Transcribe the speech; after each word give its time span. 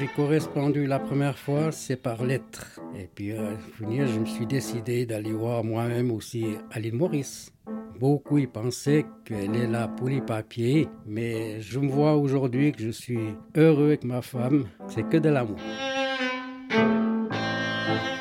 j'ai 0.00 0.06
correspondu 0.06 0.86
la 0.86 0.98
première 0.98 1.36
fois, 1.36 1.72
c'est 1.72 1.96
par 1.96 2.24
lettre. 2.24 2.80
Et 2.98 3.06
puis, 3.14 3.32
à 3.32 3.58
finir, 3.76 4.06
je 4.06 4.18
me 4.18 4.24
suis 4.24 4.46
décidé 4.46 5.04
d'aller 5.04 5.32
voir 5.32 5.62
moi-même 5.62 6.10
aussi 6.10 6.46
à 6.70 6.80
l'île 6.80 6.94
Maurice. 6.94 7.52
Beaucoup 7.98 8.38
y 8.38 8.46
pensaient 8.46 9.04
qu'elle 9.26 9.54
est 9.54 9.66
là 9.66 9.88
pour 9.88 10.08
les 10.08 10.22
papiers, 10.22 10.88
mais 11.04 11.60
je 11.60 11.78
me 11.78 11.90
vois 11.90 12.16
aujourd'hui 12.16 12.72
que 12.72 12.82
je 12.82 12.88
suis 12.88 13.34
heureux 13.54 13.88
avec 13.88 14.04
ma 14.04 14.22
femme, 14.22 14.68
c'est 14.88 15.06
que 15.06 15.18
de 15.18 15.28
l'amour. 15.28 15.58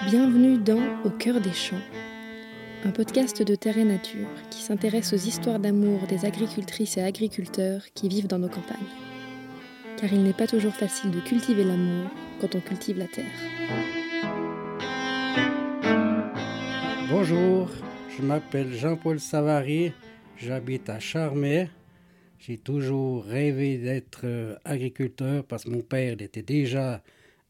Bienvenue 0.09 0.57
dans 0.57 0.83
Au 1.05 1.11
cœur 1.11 1.39
des 1.39 1.53
champs, 1.53 1.85
un 2.83 2.91
podcast 2.91 3.41
de 3.41 3.55
Terre 3.55 3.77
et 3.77 3.85
Nature 3.85 4.27
qui 4.49 4.61
s'intéresse 4.63 5.13
aux 5.13 5.17
histoires 5.17 5.59
d'amour 5.59 6.01
des 6.09 6.25
agricultrices 6.25 6.97
et 6.97 7.03
agriculteurs 7.03 7.83
qui 7.93 8.09
vivent 8.09 8.27
dans 8.27 8.39
nos 8.39 8.49
campagnes. 8.49 9.08
Car 9.99 10.13
il 10.13 10.23
n'est 10.23 10.31
pas 10.31 10.47
toujours 10.47 10.73
facile 10.73 11.11
de 11.11 11.19
cultiver 11.19 11.65
l'amour 11.65 12.09
quand 12.39 12.55
on 12.55 12.61
cultive 12.61 12.97
la 12.97 13.07
terre. 13.07 13.25
Bonjour, 17.09 17.69
je 18.15 18.21
m'appelle 18.23 18.71
Jean-Paul 18.71 19.19
Savary, 19.19 19.91
j'habite 20.37 20.89
à 20.89 21.01
Charmey. 21.01 21.69
J'ai 22.39 22.57
toujours 22.57 23.25
rêvé 23.25 23.77
d'être 23.77 24.21
euh, 24.23 24.55
agriculteur 24.63 25.43
parce 25.43 25.65
que 25.65 25.69
mon 25.69 25.81
père 25.81 26.15
était 26.21 26.43
déjà 26.43 27.03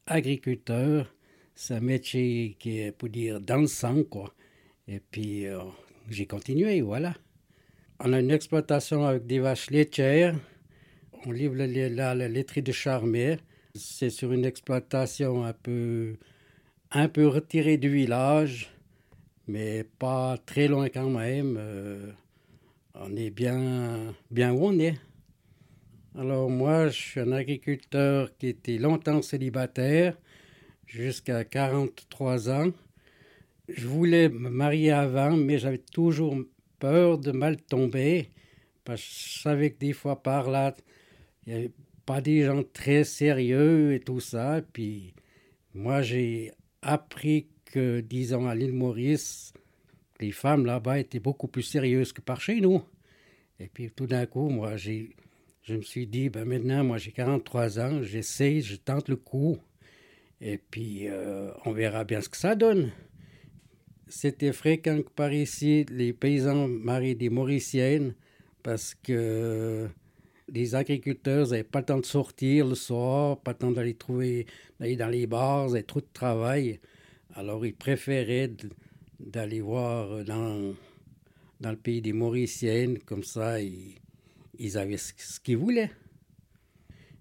agriculteur. 0.07 1.13
C'est 1.53 1.75
un 1.75 1.81
métier 1.81 2.55
qui 2.57 2.79
est, 2.79 2.91
pour 2.91 3.09
dire, 3.09 3.39
dans 3.39 3.67
sang, 3.67 4.03
quoi. 4.09 4.33
Et 4.87 4.99
puis, 4.99 5.45
euh, 5.45 5.59
j'ai 6.09 6.25
continué, 6.25 6.81
voilà. 6.81 7.13
On 7.99 8.11
a 8.11 8.19
une 8.19 8.31
exploitation 8.31 9.05
avec 9.05 9.27
des 9.27 9.37
vaches 9.37 9.69
laitières. 9.69 10.35
On 11.25 11.31
livre 11.31 11.55
la, 11.55 12.15
la 12.15 12.27
laiterie 12.29 12.61
de 12.61 12.71
Charmey. 12.71 13.39
C'est 13.75 14.09
sur 14.09 14.31
une 14.31 14.45
exploitation 14.45 15.43
un 15.43 15.51
peu, 15.51 16.15
un 16.91 17.09
peu 17.09 17.27
retirée 17.27 17.77
du 17.77 17.89
village, 17.89 18.71
mais 19.45 19.83
pas 19.83 20.37
très 20.45 20.69
loin 20.69 20.87
quand 20.87 21.09
même. 21.09 21.57
Euh, 21.59 22.09
on 22.93 23.13
est 23.17 23.31
bien, 23.31 24.15
bien 24.31 24.53
où 24.53 24.67
on 24.67 24.79
est. 24.79 24.95
Alors 26.17 26.49
moi, 26.49 26.87
je 26.87 26.97
suis 26.97 27.19
un 27.19 27.33
agriculteur 27.33 28.35
qui 28.37 28.47
était 28.47 28.77
longtemps 28.77 29.21
célibataire 29.21 30.17
jusqu'à 30.87 31.43
43 31.43 32.49
ans. 32.49 32.71
Je 33.67 33.87
voulais 33.87 34.29
me 34.29 34.49
marier 34.49 34.91
avant, 34.91 35.35
mais 35.35 35.59
j'avais 35.59 35.79
toujours 35.79 36.37
peur 36.79 37.17
de 37.17 37.31
mal 37.31 37.57
tomber, 37.57 38.29
parce 38.85 39.01
que 39.01 39.07
je 39.07 39.39
savais 39.41 39.71
que 39.71 39.79
des 39.79 39.93
fois 39.93 40.23
par 40.23 40.49
là, 40.49 40.73
il 41.49 41.53
n'y 41.55 41.59
avait 41.61 41.71
pas 42.05 42.21
des 42.21 42.43
gens 42.43 42.61
très 42.73 43.03
sérieux 43.03 43.93
et 43.93 43.99
tout 43.99 44.19
ça. 44.19 44.61
Puis 44.71 45.15
moi, 45.73 46.03
j'ai 46.03 46.51
appris 46.83 47.47
que, 47.65 48.01
disons, 48.01 48.47
à 48.47 48.53
l'île 48.53 48.73
Maurice, 48.73 49.51
les 50.19 50.31
femmes 50.31 50.67
là-bas 50.67 50.99
étaient 50.99 51.19
beaucoup 51.19 51.47
plus 51.47 51.63
sérieuses 51.63 52.13
que 52.13 52.21
par 52.21 52.39
chez 52.39 52.61
nous. 52.61 52.83
Et 53.59 53.67
puis 53.67 53.89
tout 53.89 54.05
d'un 54.05 54.27
coup, 54.27 54.49
moi, 54.49 54.77
j'ai, 54.77 55.15
je 55.63 55.75
me 55.75 55.81
suis 55.81 56.05
dit, 56.05 56.29
ben 56.29 56.45
maintenant, 56.45 56.83
moi 56.83 56.99
j'ai 56.99 57.11
43 57.11 57.79
ans, 57.79 58.03
j'essaie, 58.03 58.61
je 58.61 58.75
tente 58.75 59.09
le 59.09 59.15
coup. 59.15 59.57
Et 60.41 60.59
puis, 60.59 61.07
euh, 61.07 61.49
on 61.65 61.71
verra 61.71 62.03
bien 62.03 62.21
ce 62.21 62.29
que 62.29 62.37
ça 62.37 62.53
donne. 62.53 62.91
C'était 64.07 64.53
fréquent 64.53 65.01
que 65.01 65.09
par 65.09 65.33
ici, 65.33 65.85
les 65.89 66.13
paysans 66.13 66.67
marient 66.67 67.15
des 67.15 67.29
Mauriciennes 67.29 68.13
parce 68.61 68.93
que 68.93 69.89
les 70.53 70.75
agriculteurs 70.75 71.47
n'avaient 71.47 71.63
pas 71.63 71.79
le 71.79 71.85
temps 71.85 71.99
de 71.99 72.05
sortir 72.05 72.67
le 72.67 72.75
soir, 72.75 73.39
pas 73.39 73.51
le 73.51 73.57
temps 73.57 73.71
d'aller 73.71 73.93
trouver, 73.93 74.45
d'aller 74.79 74.95
dans 74.95 75.07
les 75.07 75.27
bars, 75.27 75.69
avaient 75.69 75.83
trop 75.83 76.01
de 76.01 76.07
travail. 76.13 76.79
Alors, 77.35 77.65
ils 77.65 77.75
préféraient 77.75 78.51
d'aller 79.19 79.61
voir 79.61 80.23
dans, 80.23 80.73
dans 81.59 81.71
le 81.71 81.77
pays 81.77 82.01
des 82.01 82.13
Mauriciennes, 82.13 82.99
comme 82.99 83.23
ça, 83.23 83.59
ils, 83.61 84.77
avaient 84.77 84.97
ce, 84.97 85.39
qu'ils 85.39 85.57
voulaient. 85.57 85.91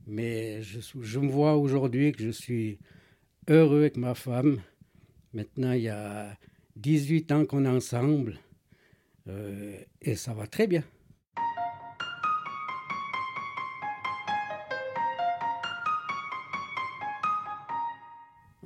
Mais 0.06 0.62
je, 0.62 0.80
je 1.00 1.18
me 1.18 1.28
vois 1.28 1.56
aujourd'hui 1.56 2.12
que 2.12 2.22
je 2.22 2.30
suis 2.30 2.78
heureux 3.48 3.80
avec 3.80 3.96
ma 3.96 4.14
femme. 4.14 4.60
Maintenant, 5.34 5.72
il 5.72 5.82
y 5.82 5.88
a 5.88 6.36
18 6.76 7.32
ans 7.32 7.44
qu'on 7.44 7.64
est 7.64 7.68
ensemble 7.68 8.38
euh, 9.28 9.76
et 10.00 10.16
ça 10.16 10.32
va 10.32 10.46
très 10.46 10.66
bien. 10.66 10.84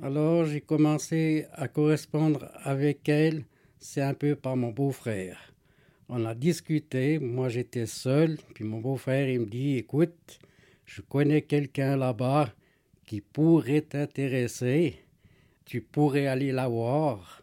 Alors, 0.03 0.43
j'ai 0.43 0.59
commencé 0.59 1.45
à 1.53 1.69
correspondre 1.69 2.49
avec 2.61 3.07
elle, 3.07 3.45
c'est 3.79 4.01
un 4.01 4.13
peu 4.13 4.35
par 4.35 4.57
mon 4.57 4.69
beau-frère. 4.69 5.53
On 6.09 6.25
a 6.25 6.35
discuté, 6.35 7.19
moi 7.19 7.47
j'étais 7.47 7.85
seul, 7.85 8.37
puis 8.53 8.65
mon 8.65 8.81
beau-frère 8.81 9.29
il 9.29 9.39
me 9.39 9.45
dit 9.45 9.77
écoute, 9.77 10.39
je 10.83 11.01
connais 11.01 11.43
quelqu'un 11.43 11.95
là-bas 11.95 12.53
qui 13.05 13.21
pourrait 13.21 13.79
t'intéresser, 13.79 14.97
tu 15.63 15.79
pourrais 15.79 16.27
aller 16.27 16.51
la 16.51 16.67
voir 16.67 17.41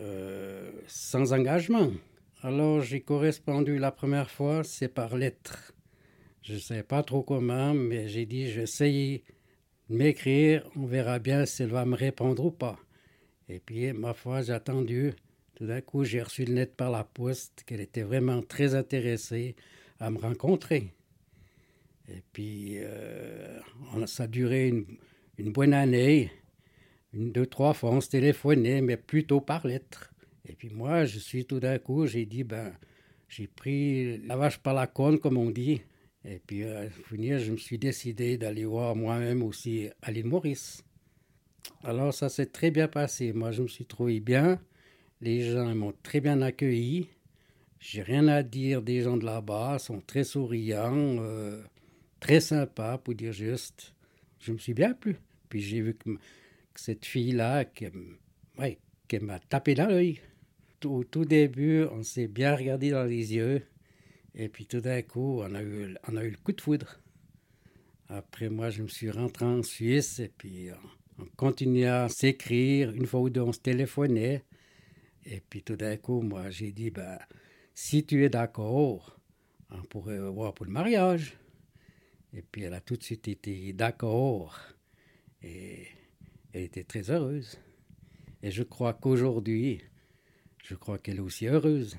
euh, 0.00 0.68
sans 0.88 1.32
engagement. 1.32 1.92
Alors 2.42 2.80
j'ai 2.80 3.00
correspondu 3.00 3.78
la 3.78 3.92
première 3.92 4.32
fois, 4.32 4.64
c'est 4.64 4.88
par 4.88 5.16
lettre. 5.16 5.72
Je 6.42 6.54
ne 6.54 6.58
sais 6.58 6.82
pas 6.82 7.04
trop 7.04 7.22
comment, 7.22 7.74
mais 7.74 8.08
j'ai 8.08 8.26
dit 8.26 8.50
je 8.50 8.56
vais 8.56 8.62
essayer 8.64 9.18
de 9.18 9.36
m'écrire, 9.88 10.68
on 10.76 10.86
verra 10.86 11.18
bien 11.18 11.46
si 11.46 11.62
elle 11.62 11.70
va 11.70 11.84
me 11.84 11.96
répondre 11.96 12.44
ou 12.44 12.50
pas. 12.50 12.78
Et 13.48 13.60
puis, 13.60 13.92
ma 13.92 14.14
foi, 14.14 14.42
j'ai 14.42 14.52
attendu. 14.52 15.12
Tout 15.54 15.66
d'un 15.66 15.80
coup, 15.80 16.04
j'ai 16.04 16.22
reçu 16.22 16.44
le 16.44 16.54
net 16.54 16.76
par 16.76 16.90
la 16.90 17.04
poste 17.04 17.62
qu'elle 17.64 17.80
était 17.80 18.02
vraiment 18.02 18.42
très 18.42 18.74
intéressée 18.74 19.56
à 20.00 20.10
me 20.10 20.18
rencontrer. 20.18 20.92
Et 22.08 22.22
puis, 22.32 22.74
euh, 22.78 23.58
ça 24.06 24.24
a 24.24 24.26
duré 24.26 24.68
une, 25.38 25.52
bonne 25.52 25.72
année. 25.72 26.30
Une, 27.12 27.32
deux, 27.32 27.46
trois 27.46 27.72
fois, 27.72 27.90
on 27.90 28.00
se 28.00 28.10
téléphonait, 28.10 28.80
mais 28.80 28.96
plutôt 28.96 29.40
par 29.40 29.66
lettre. 29.66 30.12
Et 30.48 30.52
puis 30.52 30.68
moi, 30.68 31.04
je 31.04 31.18
suis 31.18 31.44
tout 31.44 31.60
d'un 31.60 31.78
coup, 31.78 32.06
j'ai 32.06 32.26
dit, 32.26 32.44
ben, 32.44 32.72
j'ai 33.28 33.46
pris 33.46 34.18
la 34.18 34.36
vache 34.36 34.58
par 34.58 34.74
la 34.74 34.86
cône, 34.86 35.18
comme 35.18 35.36
on 35.36 35.50
dit. 35.50 35.82
Et 36.28 36.40
puis, 36.44 36.64
à 36.64 36.90
finir, 36.90 37.38
je 37.38 37.52
me 37.52 37.56
suis 37.56 37.78
décidé 37.78 38.36
d'aller 38.36 38.64
voir 38.64 38.96
moi-même 38.96 39.44
aussi 39.44 39.88
à 40.02 40.10
l'île 40.10 40.26
Maurice. 40.26 40.82
Alors, 41.84 42.12
ça 42.12 42.28
s'est 42.28 42.46
très 42.46 42.72
bien 42.72 42.88
passé. 42.88 43.32
Moi, 43.32 43.52
je 43.52 43.62
me 43.62 43.68
suis 43.68 43.86
trouvé 43.86 44.18
bien. 44.18 44.60
Les 45.20 45.52
gens 45.52 45.72
m'ont 45.74 45.94
très 46.02 46.20
bien 46.20 46.42
accueilli. 46.42 47.08
J'ai 47.78 48.02
rien 48.02 48.26
à 48.26 48.42
dire 48.42 48.82
des 48.82 49.02
gens 49.02 49.16
de 49.16 49.24
là-bas, 49.24 49.78
sont 49.78 50.00
très 50.00 50.24
souriants. 50.24 51.16
Euh, 51.20 51.62
très 52.18 52.40
sympa, 52.40 52.98
pour 52.98 53.14
dire 53.14 53.32
juste. 53.32 53.94
Je 54.40 54.50
me 54.50 54.58
suis 54.58 54.74
bien 54.74 54.94
plu. 54.94 55.16
Puis 55.48 55.60
j'ai 55.60 55.80
vu 55.80 55.94
que, 55.94 56.10
cette 56.74 57.06
fille-là, 57.06 57.64
qui, 57.64 57.86
qui 59.06 59.18
m'a 59.20 59.38
tapé 59.38 59.74
dans 59.76 59.86
l'œil. 59.86 60.18
Au 60.84 61.04
tout 61.04 61.24
début, 61.24 61.84
on 61.92 62.02
s'est 62.02 62.28
bien 62.28 62.56
regardé 62.56 62.90
dans 62.90 63.04
les 63.04 63.34
yeux. 63.34 63.62
Et 64.36 64.48
puis 64.48 64.66
tout 64.66 64.80
d'un 64.80 65.02
coup, 65.02 65.40
on 65.42 65.54
a, 65.54 65.62
eu, 65.62 65.96
on 66.08 66.16
a 66.16 66.24
eu 66.24 66.30
le 66.30 66.36
coup 66.36 66.52
de 66.52 66.60
foudre. 66.60 67.00
Après, 68.08 68.48
moi, 68.48 68.70
je 68.70 68.82
me 68.82 68.88
suis 68.88 69.10
rentré 69.10 69.46
en 69.46 69.62
Suisse 69.62 70.20
et 70.20 70.28
puis 70.28 70.68
on, 71.18 71.22
on 71.22 71.26
continuait 71.36 71.86
à 71.86 72.08
s'écrire. 72.08 72.90
Une 72.92 73.06
fois 73.06 73.20
ou 73.20 73.30
deux, 73.30 73.40
on 73.40 73.52
se 73.52 73.60
téléphonait. 73.60 74.44
Et 75.24 75.40
puis 75.40 75.62
tout 75.62 75.76
d'un 75.76 75.96
coup, 75.96 76.20
moi, 76.20 76.50
j'ai 76.50 76.70
dit, 76.72 76.90
ben, 76.90 77.18
si 77.74 78.04
tu 78.04 78.24
es 78.24 78.28
d'accord, 78.28 79.18
on 79.70 79.82
pourrait 79.82 80.20
voir 80.30 80.54
pour 80.54 80.66
le 80.66 80.72
mariage. 80.72 81.36
Et 82.32 82.42
puis 82.42 82.62
elle 82.62 82.74
a 82.74 82.80
tout 82.80 82.96
de 82.96 83.02
suite 83.02 83.28
été 83.28 83.72
d'accord 83.72 84.58
et 85.42 85.86
elle 86.52 86.62
était 86.62 86.84
très 86.84 87.10
heureuse. 87.10 87.58
Et 88.42 88.50
je 88.50 88.62
crois 88.62 88.92
qu'aujourd'hui, 88.92 89.80
je 90.62 90.74
crois 90.74 90.98
qu'elle 90.98 91.16
est 91.16 91.20
aussi 91.20 91.46
heureuse. 91.46 91.96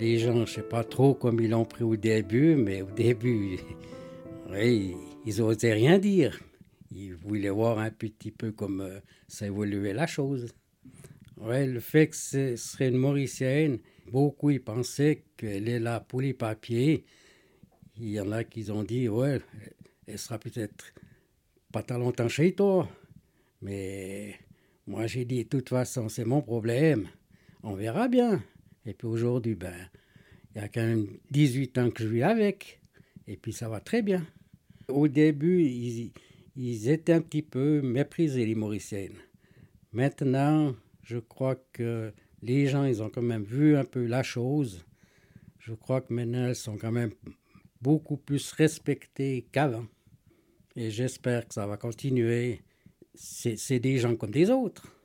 Les 0.00 0.18
gens, 0.18 0.34
je 0.34 0.40
ne 0.40 0.46
sais 0.46 0.62
pas 0.62 0.84
trop 0.84 1.14
comme 1.14 1.40
ils 1.40 1.50
l'ont 1.50 1.64
pris 1.64 1.82
au 1.82 1.96
début, 1.96 2.54
mais 2.54 2.82
au 2.82 2.90
début, 2.90 3.58
oui, 4.50 4.94
ils 5.26 5.38
n'osaient 5.38 5.72
rien 5.72 5.98
dire. 5.98 6.38
Ils 6.92 7.14
voulaient 7.14 7.50
voir 7.50 7.80
un 7.80 7.90
petit 7.90 8.30
peu 8.30 8.52
comme 8.52 8.80
euh, 8.80 9.00
ça 9.26 9.46
évoluait 9.46 9.92
la 9.92 10.06
chose. 10.06 10.54
Ouais, 11.36 11.66
le 11.66 11.80
fait 11.80 12.08
que 12.08 12.16
ce 12.16 12.54
serait 12.54 12.88
une 12.88 12.96
Mauricienne, 12.96 13.80
beaucoup 14.10 14.50
y 14.50 14.60
pensaient 14.60 15.24
qu'elle 15.36 15.68
est 15.68 15.80
là 15.80 15.98
pour 15.98 16.20
les 16.20 16.32
papiers. 16.32 17.04
Il 17.96 18.10
y 18.10 18.20
en 18.20 18.30
a 18.30 18.44
qui 18.44 18.70
ont 18.70 18.84
dit, 18.84 19.08
ouais, 19.08 19.40
elle 20.06 20.18
sera 20.18 20.38
peut-être 20.38 20.94
pas 21.72 21.82
tant 21.82 21.98
longtemps 21.98 22.28
chez 22.28 22.52
toi. 22.52 22.88
Mais 23.62 24.36
moi, 24.86 25.08
j'ai 25.08 25.24
dit, 25.24 25.42
de 25.42 25.48
toute 25.48 25.70
façon, 25.70 26.08
c'est 26.08 26.24
mon 26.24 26.40
problème. 26.40 27.08
On 27.64 27.74
verra 27.74 28.06
bien. 28.06 28.40
Et 28.88 28.94
puis 28.94 29.06
aujourd'hui, 29.06 29.54
ben, 29.54 29.74
il 30.54 30.62
y 30.62 30.64
a 30.64 30.68
quand 30.68 30.80
même 30.80 31.06
18 31.30 31.76
ans 31.78 31.90
que 31.90 32.02
je 32.02 32.08
vis 32.08 32.22
avec. 32.22 32.80
Et 33.26 33.36
puis 33.36 33.52
ça 33.52 33.68
va 33.68 33.80
très 33.80 34.00
bien. 34.00 34.26
Au 34.88 35.08
début, 35.08 35.62
ils, 35.62 36.10
ils 36.56 36.88
étaient 36.88 37.12
un 37.12 37.20
petit 37.20 37.42
peu 37.42 37.82
méprisés, 37.82 38.46
les 38.46 38.54
Mauriciennes. 38.54 39.18
Maintenant, 39.92 40.74
je 41.02 41.18
crois 41.18 41.56
que 41.74 42.14
les 42.40 42.66
gens, 42.66 42.84
ils 42.86 43.02
ont 43.02 43.10
quand 43.10 43.20
même 43.20 43.44
vu 43.44 43.76
un 43.76 43.84
peu 43.84 44.06
la 44.06 44.22
chose. 44.22 44.86
Je 45.58 45.74
crois 45.74 46.00
que 46.00 46.14
maintenant, 46.14 46.46
elles 46.46 46.56
sont 46.56 46.78
quand 46.78 46.92
même 46.92 47.12
beaucoup 47.82 48.16
plus 48.16 48.52
respectées 48.52 49.46
qu'avant. 49.52 49.86
Et 50.76 50.90
j'espère 50.90 51.46
que 51.46 51.52
ça 51.52 51.66
va 51.66 51.76
continuer. 51.76 52.62
C'est 53.14 53.80
des 53.80 53.98
gens 53.98 54.16
comme 54.16 54.30
des 54.30 54.48
autres. 54.48 54.97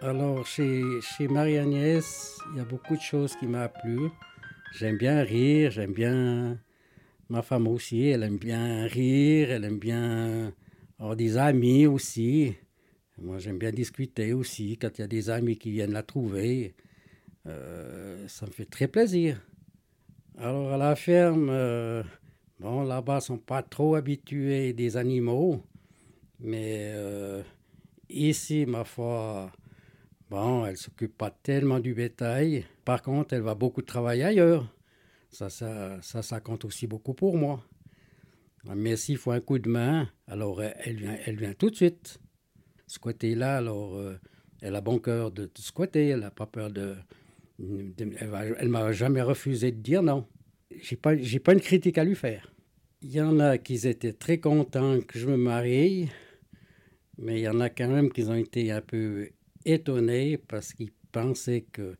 Alors, 0.00 0.46
chez, 0.46 1.00
chez 1.00 1.26
Marie-Agnès, 1.26 2.38
il 2.52 2.58
y 2.58 2.60
a 2.60 2.64
beaucoup 2.64 2.94
de 2.94 3.00
choses 3.00 3.34
qui 3.34 3.46
m'ont 3.48 3.68
plu. 3.82 3.98
J'aime 4.78 4.96
bien 4.96 5.22
rire, 5.22 5.72
j'aime 5.72 5.92
bien. 5.92 6.56
Ma 7.28 7.42
femme 7.42 7.66
aussi, 7.66 8.06
elle 8.06 8.22
aime 8.22 8.38
bien 8.38 8.86
rire, 8.86 9.50
elle 9.50 9.64
aime 9.64 9.80
bien 9.80 10.52
avoir 11.00 11.16
des 11.16 11.36
amis 11.36 11.88
aussi. 11.88 12.54
Moi, 13.20 13.40
j'aime 13.40 13.58
bien 13.58 13.72
discuter 13.72 14.32
aussi 14.32 14.78
quand 14.78 14.96
il 14.98 15.00
y 15.00 15.04
a 15.04 15.08
des 15.08 15.30
amis 15.30 15.58
qui 15.58 15.72
viennent 15.72 15.92
la 15.92 16.04
trouver. 16.04 16.76
Euh, 17.46 18.24
ça 18.28 18.46
me 18.46 18.52
fait 18.52 18.66
très 18.66 18.86
plaisir. 18.86 19.40
Alors, 20.38 20.72
à 20.72 20.76
la 20.76 20.94
ferme, 20.94 21.48
euh, 21.50 22.04
bon, 22.60 22.84
là-bas, 22.84 23.18
ils 23.20 23.26
sont 23.26 23.38
pas 23.38 23.64
trop 23.64 23.96
habitués 23.96 24.72
des 24.74 24.96
animaux. 24.96 25.60
Mais 26.38 26.92
euh, 26.94 27.42
ici, 28.08 28.64
ma 28.64 28.84
foi, 28.84 29.50
Bon, 30.30 30.66
elle 30.66 30.76
s'occupe 30.76 31.16
pas 31.16 31.30
tellement 31.30 31.80
du 31.80 31.94
bétail. 31.94 32.66
Par 32.84 33.02
contre, 33.02 33.32
elle 33.34 33.40
va 33.42 33.54
beaucoup 33.54 33.80
travailler 33.80 34.24
ailleurs. 34.24 34.74
Ça, 35.30 35.48
ça, 35.48 35.98
ça, 36.02 36.22
ça 36.22 36.40
compte 36.40 36.66
aussi 36.66 36.86
beaucoup 36.86 37.14
pour 37.14 37.38
moi. 37.38 37.64
Mais 38.76 38.96
s'il 38.96 39.16
faut 39.16 39.30
un 39.30 39.40
coup 39.40 39.58
de 39.58 39.68
main, 39.68 40.10
alors 40.26 40.62
elle 40.62 40.96
vient, 40.96 41.16
elle 41.24 41.36
vient 41.36 41.54
tout 41.54 41.70
de 41.70 41.76
suite. 41.76 42.18
Ce 42.86 42.98
côté-là, 42.98 43.56
alors, 43.56 43.96
euh, 43.96 44.18
elle 44.60 44.74
a 44.74 44.82
bon 44.82 44.98
cœur 44.98 45.30
de, 45.30 45.44
de 45.44 45.50
squatter. 45.58 46.08
Elle 46.08 46.20
n'a 46.20 46.30
pas 46.30 46.46
peur 46.46 46.70
de. 46.70 46.96
elle 47.58 47.94
ne 48.06 48.68
m'a 48.68 48.92
jamais 48.92 49.22
refusé 49.22 49.72
de 49.72 49.80
dire 49.80 50.02
non. 50.02 50.26
J'ai 50.82 50.96
pas, 50.96 51.14
pas 51.44 51.52
une 51.54 51.60
critique 51.60 51.96
à 51.96 52.04
lui 52.04 52.14
faire. 52.14 52.52
Il 53.00 53.12
y 53.12 53.20
en 53.20 53.38
a 53.40 53.56
qui 53.56 53.86
étaient 53.86 54.12
très 54.12 54.38
contents 54.38 55.00
que 55.00 55.18
je 55.18 55.26
me 55.26 55.36
marie, 55.36 56.10
mais 57.16 57.40
il 57.40 57.42
y 57.42 57.48
en 57.48 57.60
a 57.60 57.70
quand 57.70 57.88
même 57.88 58.10
qui 58.10 58.24
ont 58.24 58.34
été 58.34 58.70
un 58.72 58.80
peu 58.80 59.28
étonné 59.64 60.38
parce 60.38 60.72
qu'il 60.72 60.90
pensait 61.12 61.62
que 61.72 61.96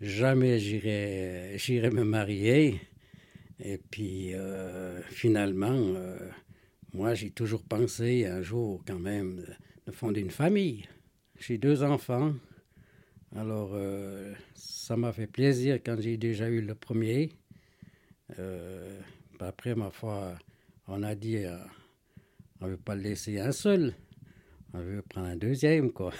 jamais 0.00 0.58
j'irais, 0.58 1.90
me 1.90 2.04
marier. 2.04 2.80
Et 3.58 3.78
puis 3.78 4.34
euh, 4.34 5.02
finalement, 5.02 5.68
euh, 5.74 6.18
moi 6.92 7.14
j'ai 7.14 7.30
toujours 7.30 7.62
pensé 7.62 8.26
un 8.26 8.42
jour 8.42 8.82
quand 8.86 8.98
même 8.98 9.44
de 9.86 9.92
fonder 9.92 10.20
une 10.20 10.30
famille. 10.30 10.84
J'ai 11.38 11.58
deux 11.58 11.82
enfants. 11.82 12.34
Alors 13.36 13.70
euh, 13.74 14.32
ça 14.54 14.96
m'a 14.96 15.12
fait 15.12 15.26
plaisir 15.26 15.78
quand 15.84 16.00
j'ai 16.00 16.16
déjà 16.16 16.48
eu 16.48 16.60
le 16.60 16.74
premier. 16.74 17.32
après, 19.40 19.74
ma 19.74 19.90
foi, 19.90 20.38
on 20.86 21.02
a 21.02 21.14
dit 21.14 21.44
on 22.60 22.66
ne 22.66 22.72
veut 22.72 22.76
pas 22.76 22.94
le 22.94 23.02
laisser 23.02 23.38
un 23.38 23.52
seul. 23.52 23.94
On 24.72 24.80
veut 24.80 25.02
prendre 25.02 25.28
un 25.28 25.36
deuxième, 25.36 25.92
quoi. 25.92 26.12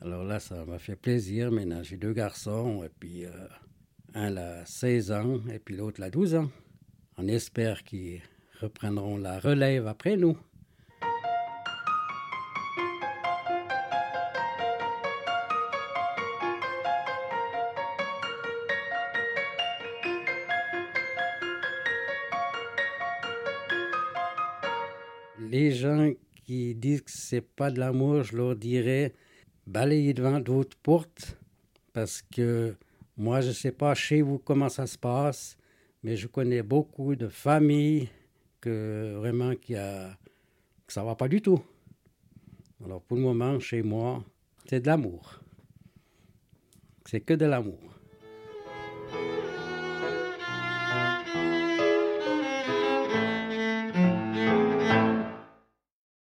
Alors 0.00 0.24
là, 0.24 0.40
ça 0.40 0.64
m'a 0.64 0.78
fait 0.78 0.96
plaisir. 0.96 1.50
Maintenant, 1.50 1.82
j'ai 1.82 1.96
deux 1.96 2.12
garçons, 2.12 2.84
et 2.84 2.88
puis 2.88 3.24
euh, 3.24 3.30
un 4.14 4.36
a 4.36 4.64
16 4.66 5.12
ans, 5.12 5.40
et 5.52 5.58
puis 5.58 5.76
l'autre 5.76 6.02
a 6.02 6.10
12 6.10 6.34
ans. 6.34 6.50
On 7.16 7.28
espère 7.28 7.84
qu'ils 7.84 8.20
reprendront 8.60 9.16
la 9.16 9.38
relève 9.38 9.86
après 9.86 10.16
nous. 10.16 10.36
Les 25.38 25.70
gens 25.70 26.10
qui 26.44 26.74
disent 26.74 27.02
que 27.02 27.10
c'est 27.10 27.40
pas 27.40 27.70
de 27.70 27.78
l'amour, 27.78 28.24
je 28.24 28.36
leur 28.36 28.56
dirais 28.56 29.12
balayer 29.66 30.14
devant 30.14 30.40
d'autres 30.40 30.76
portes 30.76 31.36
parce 31.92 32.22
que 32.22 32.74
moi, 33.16 33.40
je 33.40 33.48
ne 33.48 33.52
sais 33.52 33.72
pas 33.72 33.94
chez 33.94 34.22
vous 34.22 34.38
comment 34.38 34.68
ça 34.68 34.86
se 34.86 34.98
passe, 34.98 35.56
mais 36.02 36.16
je 36.16 36.26
connais 36.26 36.62
beaucoup 36.62 37.14
de 37.14 37.28
familles 37.28 38.08
que 38.60 39.14
vraiment 39.16 39.54
qui 39.54 39.76
a, 39.76 40.18
ça 40.88 41.04
va 41.04 41.14
pas 41.14 41.28
du 41.28 41.40
tout. 41.40 41.62
Alors 42.84 43.00
pour 43.02 43.16
le 43.16 43.22
moment, 43.22 43.60
chez 43.60 43.82
moi, 43.82 44.24
c'est 44.68 44.80
de 44.80 44.86
l'amour. 44.86 45.40
C'est 47.06 47.20
que 47.20 47.34
de 47.34 47.46
l'amour. 47.46 47.93